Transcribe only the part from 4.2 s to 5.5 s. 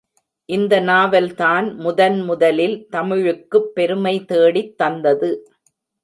தேடித்தந்தது.